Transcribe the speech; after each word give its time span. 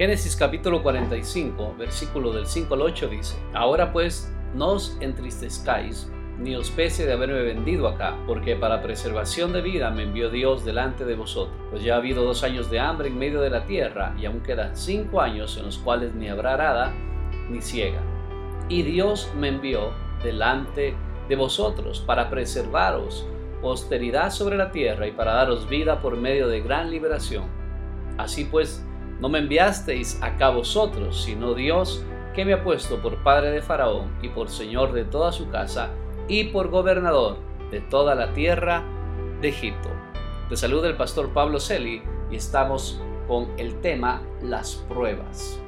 Génesis 0.00 0.34
capítulo 0.34 0.82
45, 0.82 1.74
versículo 1.78 2.32
del 2.32 2.46
5 2.46 2.72
al 2.72 2.80
8 2.80 3.08
dice, 3.08 3.36
Ahora 3.52 3.92
pues 3.92 4.34
no 4.54 4.68
os 4.68 4.96
entristezcáis, 5.00 6.10
ni 6.38 6.56
os 6.56 6.70
pese 6.70 7.04
de 7.04 7.12
haberme 7.12 7.42
vendido 7.42 7.86
acá, 7.86 8.16
porque 8.26 8.56
para 8.56 8.80
preservación 8.80 9.52
de 9.52 9.60
vida 9.60 9.90
me 9.90 10.04
envió 10.04 10.30
Dios 10.30 10.64
delante 10.64 11.04
de 11.04 11.16
vosotros. 11.16 11.54
Pues 11.68 11.82
ya 11.82 11.96
ha 11.96 11.98
habido 11.98 12.24
dos 12.24 12.44
años 12.44 12.70
de 12.70 12.80
hambre 12.80 13.08
en 13.08 13.18
medio 13.18 13.42
de 13.42 13.50
la 13.50 13.66
tierra, 13.66 14.14
y 14.18 14.24
aún 14.24 14.40
quedan 14.40 14.74
cinco 14.74 15.20
años 15.20 15.58
en 15.58 15.66
los 15.66 15.76
cuales 15.76 16.14
ni 16.14 16.30
habrá 16.30 16.54
arada 16.54 16.94
ni 17.50 17.60
ciega. 17.60 18.00
Y 18.70 18.84
Dios 18.84 19.30
me 19.38 19.48
envió 19.48 19.90
delante 20.24 20.94
de 21.28 21.36
vosotros 21.36 22.00
para 22.00 22.30
preservaros 22.30 23.26
posteridad 23.60 24.30
sobre 24.30 24.56
la 24.56 24.72
tierra 24.72 25.06
y 25.06 25.12
para 25.12 25.34
daros 25.34 25.68
vida 25.68 26.00
por 26.00 26.16
medio 26.16 26.48
de 26.48 26.62
gran 26.62 26.90
liberación. 26.90 27.44
Así 28.16 28.46
pues, 28.46 28.82
no 29.20 29.28
me 29.28 29.38
enviasteis 29.38 30.20
acá 30.22 30.50
vosotros, 30.50 31.22
sino 31.22 31.54
Dios, 31.54 32.04
que 32.34 32.44
me 32.44 32.54
ha 32.54 32.64
puesto 32.64 33.02
por 33.02 33.22
padre 33.22 33.50
de 33.50 33.62
Faraón 33.62 34.10
y 34.22 34.28
por 34.28 34.48
señor 34.48 34.92
de 34.92 35.04
toda 35.04 35.32
su 35.32 35.50
casa 35.50 35.90
y 36.28 36.44
por 36.44 36.68
gobernador 36.68 37.38
de 37.70 37.80
toda 37.80 38.14
la 38.14 38.32
tierra 38.32 38.82
de 39.40 39.48
Egipto. 39.48 39.90
Te 40.48 40.56
saluda 40.56 40.88
el 40.88 40.96
pastor 40.96 41.32
Pablo 41.32 41.60
Celi 41.60 42.02
y 42.30 42.36
estamos 42.36 43.00
con 43.28 43.48
el 43.58 43.80
tema 43.80 44.22
las 44.42 44.76
pruebas. 44.88 45.60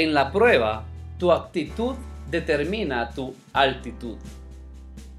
En 0.00 0.14
la 0.14 0.32
prueba, 0.32 0.84
tu 1.18 1.30
actitud 1.30 1.94
determina 2.30 3.10
tu 3.10 3.34
altitud. 3.52 4.16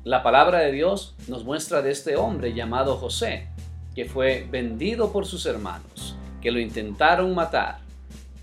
La 0.03 0.23
palabra 0.23 0.57
de 0.57 0.71
Dios 0.71 1.13
nos 1.27 1.43
muestra 1.45 1.83
de 1.83 1.91
este 1.91 2.15
hombre 2.15 2.55
llamado 2.55 2.97
José, 2.97 3.47
que 3.93 4.05
fue 4.05 4.47
vendido 4.49 5.11
por 5.11 5.27
sus 5.27 5.45
hermanos, 5.45 6.15
que 6.41 6.49
lo 6.49 6.59
intentaron 6.59 7.35
matar. 7.35 7.77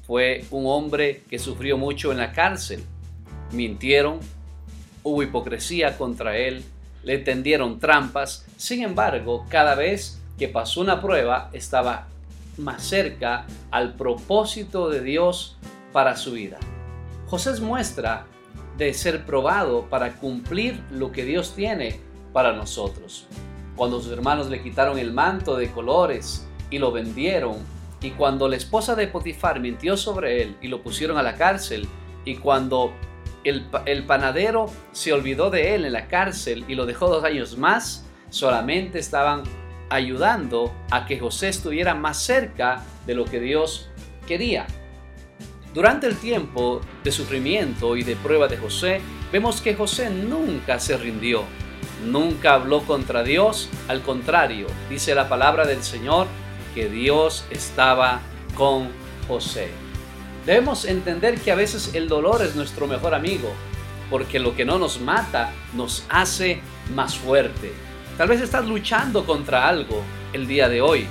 Fue 0.07 0.45
un 0.53 0.67
hombre 0.67 1.25
que 1.29 1.41
sufrió 1.41 1.77
mucho 1.77 2.13
en 2.13 2.19
la 2.19 2.31
cárcel. 2.31 2.85
Mintieron, 3.51 4.21
hubo 5.03 5.25
hipocresía 5.25 5.99
contra 5.99 6.37
él, 6.37 6.65
le 7.03 7.19
tendieron 7.19 7.81
trampas. 7.81 8.47
Sin 8.57 8.85
embargo, 8.85 9.45
cada 9.49 9.75
vez 9.75 10.23
que 10.39 10.47
pasó 10.47 10.83
una 10.83 11.03
prueba, 11.03 11.51
estaba 11.53 12.07
más 12.59 12.85
cerca 12.85 13.45
al 13.73 13.95
propósito 13.95 14.89
de 14.89 15.01
Dios 15.01 15.57
para 15.93 16.17
su 16.17 16.33
vida. 16.33 16.59
José 17.27 17.61
muestra 17.61 18.27
de 18.77 18.95
ser 18.95 19.27
probado 19.27 19.87
para 19.91 20.15
cumplir 20.15 20.81
lo 20.91 21.13
que 21.13 21.25
Dios 21.25 21.55
tiene 21.55 22.01
para 22.33 22.53
nosotros. 22.53 23.27
Cuando 23.77 24.01
sus 24.01 24.13
hermanos 24.13 24.49
le 24.49 24.63
quitaron 24.63 24.99
el 24.99 25.13
manto 25.13 25.57
de 25.57 25.71
colores 25.71 26.49
y 26.71 26.79
lo 26.79 26.93
vendieron, 26.93 27.57
y 28.01 28.11
cuando 28.11 28.49
la 28.49 28.57
esposa 28.57 28.95
de 28.95 29.09
Potifar 29.09 29.61
mintió 29.61 29.97
sobre 29.97 30.43
él 30.43 30.57
y 30.63 30.69
lo 30.69 30.83
pusieron 30.83 31.19
a 31.19 31.23
la 31.23 31.35
cárcel, 31.35 31.89
y 32.25 32.37
cuando 32.37 32.93
el, 33.45 33.67
el 33.87 34.05
panadero 34.05 34.67
se 34.93 35.13
olvidó 35.13 35.51
de 35.51 35.75
él 35.75 35.85
en 35.85 35.93
la 35.93 36.07
cárcel 36.07 36.65
y 36.69 36.75
lo 36.75 36.87
dejó 36.87 37.09
dos 37.09 37.25
años 37.25 37.59
más, 37.59 38.07
solamente 38.31 38.99
estaban 38.99 39.43
ayudando 39.91 40.73
a 40.91 41.07
que 41.07 41.19
José 41.19 41.49
estuviera 41.49 41.95
más 41.95 42.19
cerca 42.19 42.85
de 43.07 43.15
lo 43.15 43.25
que 43.25 43.41
Dios 43.41 43.89
quería. 44.27 44.67
Durante 45.75 46.07
el 46.07 46.17
tiempo 46.17 46.81
de 47.05 47.13
sufrimiento 47.13 47.97
y 47.97 48.03
de 48.03 48.17
prueba 48.17 48.49
de 48.49 48.57
José, 48.57 49.01
vemos 49.31 49.61
que 49.61 49.75
José 49.75 50.09
nunca 50.11 50.81
se 50.81 50.97
rindió, 50.97 51.45
nunca 52.07 52.55
habló 52.55 52.81
contra 52.83 53.23
Dios, 53.23 53.69
al 53.87 54.03
contrario, 54.03 54.67
dice 54.89 55.15
la 55.15 55.29
palabra 55.29 55.67
del 55.67 55.83
Señor 55.83 56.27
que 56.75 56.89
Dios 56.89 57.45
estaba 57.51 58.21
con 58.55 58.89
José. 59.27 59.69
Debemos 60.47 60.87
entender 60.87 61.39
que 61.39 61.53
a 61.53 61.57
veces 61.57 61.95
el 61.95 62.09
dolor 62.09 62.43
es 62.43 62.57
nuestro 62.57 62.87
mejor 62.87 63.15
amigo, 63.15 63.53
porque 64.09 64.39
lo 64.39 64.57
que 64.57 64.65
no 64.65 64.79
nos 64.79 65.01
mata 65.01 65.53
nos 65.75 66.05
hace 66.09 66.63
más 66.95 67.17
fuerte. 67.17 67.73
Tal 68.17 68.29
vez 68.29 68.41
estás 68.41 68.67
luchando 68.67 69.27
contra 69.27 69.69
algo 69.69 70.03
el 70.33 70.47
día 70.47 70.71
de 70.71 70.81
hoy 70.81 71.07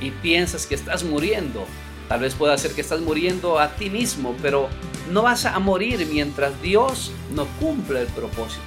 y 0.00 0.10
piensas 0.10 0.66
que 0.66 0.74
estás 0.74 1.04
muriendo, 1.04 1.66
Tal 2.08 2.20
vez 2.20 2.34
pueda 2.34 2.56
ser 2.56 2.72
que 2.72 2.80
estás 2.80 3.00
muriendo 3.00 3.58
a 3.58 3.76
ti 3.76 3.90
mismo, 3.90 4.34
pero 4.40 4.68
no 5.10 5.22
vas 5.22 5.44
a 5.44 5.58
morir 5.58 6.06
mientras 6.10 6.60
Dios 6.62 7.12
no 7.34 7.46
cumple 7.60 8.00
el 8.00 8.06
propósito. 8.08 8.62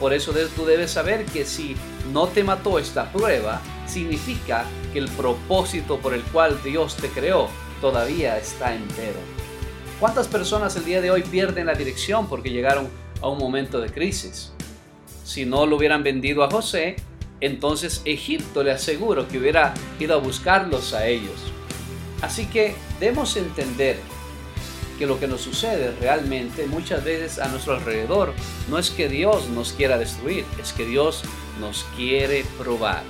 Por 0.00 0.12
eso 0.12 0.32
tú 0.56 0.64
debes 0.64 0.90
saber 0.90 1.24
que 1.26 1.44
si 1.44 1.76
no 2.12 2.26
te 2.26 2.42
mató 2.42 2.78
esta 2.78 3.12
prueba, 3.12 3.60
significa 3.86 4.64
que 4.92 4.98
el 4.98 5.08
propósito 5.08 5.98
por 5.98 6.14
el 6.14 6.22
cual 6.22 6.58
Dios 6.64 6.96
te 6.96 7.08
creó 7.08 7.48
todavía 7.80 8.38
está 8.38 8.74
entero. 8.74 9.18
¿Cuántas 10.00 10.26
personas 10.26 10.74
el 10.76 10.84
día 10.84 11.00
de 11.00 11.10
hoy 11.10 11.22
pierden 11.22 11.66
la 11.66 11.74
dirección 11.74 12.26
porque 12.28 12.50
llegaron 12.50 12.88
a 13.20 13.28
un 13.28 13.38
momento 13.38 13.80
de 13.80 13.90
crisis? 13.90 14.52
Si 15.22 15.44
no 15.44 15.66
lo 15.66 15.76
hubieran 15.76 16.02
vendido 16.02 16.42
a 16.42 16.50
José, 16.50 16.96
entonces 17.40 18.02
Egipto 18.04 18.62
le 18.62 18.72
aseguro 18.72 19.28
que 19.28 19.38
hubiera 19.38 19.74
ido 20.00 20.14
a 20.14 20.18
buscarlos 20.18 20.92
a 20.92 21.06
ellos. 21.06 21.52
Así 22.22 22.46
que 22.46 22.74
debemos 23.00 23.36
entender 23.36 23.98
que 24.98 25.06
lo 25.06 25.18
que 25.18 25.26
nos 25.26 25.40
sucede 25.40 25.92
realmente 26.00 26.66
muchas 26.66 27.04
veces 27.04 27.38
a 27.38 27.48
nuestro 27.48 27.74
alrededor 27.74 28.32
no 28.68 28.78
es 28.78 28.90
que 28.90 29.08
Dios 29.08 29.48
nos 29.48 29.72
quiera 29.72 29.98
destruir, 29.98 30.44
es 30.60 30.72
que 30.72 30.86
Dios 30.86 31.22
nos 31.60 31.84
quiere 31.96 32.44
probar. 32.58 33.02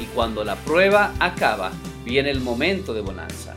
Y 0.00 0.04
cuando 0.06 0.44
la 0.44 0.56
prueba 0.56 1.14
acaba, 1.18 1.72
viene 2.04 2.30
el 2.30 2.40
momento 2.40 2.94
de 2.94 3.00
bonanza. 3.00 3.56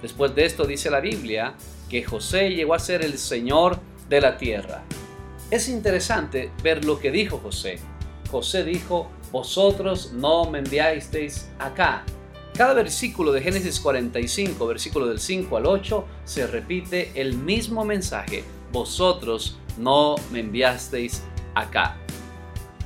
Después 0.00 0.34
de 0.34 0.46
esto 0.46 0.64
dice 0.64 0.90
la 0.90 1.00
Biblia 1.00 1.54
que 1.88 2.04
José 2.04 2.50
llegó 2.50 2.74
a 2.74 2.78
ser 2.78 3.04
el 3.04 3.18
Señor 3.18 3.78
de 4.08 4.20
la 4.20 4.38
tierra. 4.38 4.82
Es 5.50 5.68
interesante 5.68 6.50
ver 6.62 6.84
lo 6.84 7.00
que 7.00 7.10
dijo 7.10 7.38
José. 7.38 7.78
José 8.30 8.64
dijo, 8.64 9.10
vosotros 9.32 10.12
no 10.12 10.48
me 10.48 10.58
enviasteis 10.58 11.48
acá, 11.58 12.04
cada 12.60 12.74
versículo 12.74 13.32
de 13.32 13.40
Génesis 13.40 13.80
45, 13.80 14.66
versículo 14.66 15.06
del 15.06 15.18
5 15.18 15.56
al 15.56 15.64
8, 15.64 16.04
se 16.24 16.46
repite 16.46 17.10
el 17.14 17.32
mismo 17.32 17.86
mensaje. 17.86 18.44
Vosotros 18.70 19.56
no 19.78 20.16
me 20.30 20.40
enviasteis 20.40 21.22
acá. 21.54 21.96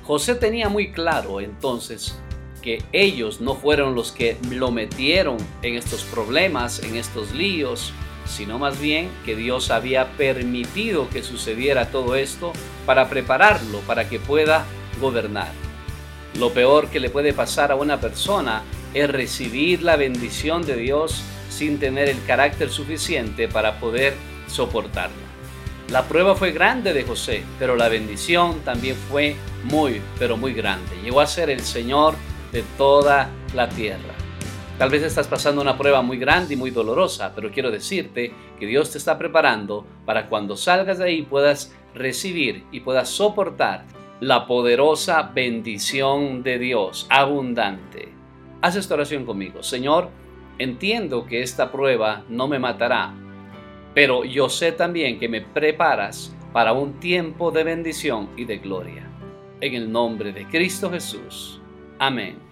José 0.05 0.37
tenía 0.37 0.69
muy 0.69 0.93
claro 0.93 1.41
entonces 1.41 2.17
que 2.63 2.84
ellos 2.93 3.41
no 3.41 3.57
fueron 3.57 3.97
los 3.97 4.13
que 4.13 4.37
lo 4.49 4.71
metieron 4.71 5.39
en 5.63 5.75
estos 5.75 6.05
problemas, 6.05 6.79
en 6.84 6.95
estos 6.95 7.33
líos, 7.33 7.93
sino 8.27 8.61
más 8.61 8.81
bien 8.81 9.11
que 9.25 9.34
Dios 9.34 9.73
había 9.73 10.13
permitido 10.13 11.11
que 11.11 11.25
sucediera 11.25 11.91
todo 11.91 12.15
esto 12.15 12.53
para 12.87 13.09
prepararlo 13.09 13.81
para 13.81 14.09
que 14.09 14.21
pueda 14.21 14.67
gobernar. 15.01 15.51
Lo 16.39 16.53
peor 16.53 16.91
que 16.91 17.01
le 17.01 17.11
puede 17.11 17.33
pasar 17.33 17.73
a 17.73 17.75
una 17.75 17.99
persona 18.01 18.63
es 18.94 19.10
recibir 19.10 19.82
la 19.82 19.97
bendición 19.97 20.65
de 20.65 20.77
Dios 20.77 21.22
sin 21.50 21.78
tener 21.78 22.09
el 22.09 22.25
carácter 22.25 22.71
suficiente 22.71 23.49
para 23.49 23.78
poder 23.78 24.15
soportarla. 24.47 25.25
La 25.91 26.05
prueba 26.05 26.34
fue 26.34 26.53
grande 26.53 26.94
de 26.94 27.04
José, 27.04 27.43
pero 27.59 27.77
la 27.77 27.88
bendición 27.88 28.60
también 28.60 28.97
fue 28.97 29.37
muy, 29.65 30.00
pero 30.19 30.37
muy 30.37 30.54
grande. 30.54 30.91
Llegó 31.03 31.21
a 31.21 31.27
ser 31.27 31.50
el 31.50 31.60
Señor 31.60 32.15
de 32.53 32.65
toda 32.78 33.28
la 33.54 33.69
tierra. 33.69 34.15
Tal 34.78 34.91
vez 34.91 35.03
estás 35.03 35.28
pasando 35.28 35.60
una 35.60 35.78
prueba 35.78 36.03
muy 36.03 36.16
grande 36.16 36.54
y 36.54 36.56
muy 36.56 36.71
dolorosa, 36.71 37.33
pero 37.34 37.50
quiero 37.50 37.71
decirte 37.71 38.33
que 38.59 38.66
Dios 38.66 38.91
te 38.91 38.99
está 38.99 39.19
preparando 39.19 39.86
para 40.04 40.27
cuando 40.28 40.57
salgas 40.57 40.98
de 40.98 41.04
ahí 41.04 41.22
puedas 41.22 41.72
recibir 41.95 42.65
y 42.72 42.80
puedas 42.80 43.09
soportar 43.09 43.84
la 44.21 44.47
poderosa 44.47 45.30
bendición 45.34 46.42
de 46.42 46.59
Dios 46.59 47.07
abundante. 47.09 48.23
Haz 48.65 48.77
esta 48.77 48.95
oración 48.95 49.27
conmigo. 49.27 49.63
Señor, 49.63 50.09
entiendo 50.57 51.27
que 51.27 51.43
esta 51.43 51.71
prueba 51.71 52.25
no 52.31 52.49
me 52.49 52.59
matará, 52.59 53.13
pero 53.93 54.25
yo 54.25 54.49
sé 54.49 54.72
también 54.72 55.19
que 55.19 55.28
me 55.28 55.43
preparas 55.43 56.34
para 56.51 56.72
un 56.72 56.95
tiempo 56.95 57.51
de 57.51 57.63
bendición 57.63 58.31
y 58.39 58.47
de 58.47 58.57
gloria. 58.57 59.07
En 59.61 59.75
el 59.75 59.93
nombre 59.93 60.33
de 60.33 60.47
Cristo 60.47 60.91
Jesús. 60.91 61.61
Amén. 61.99 62.44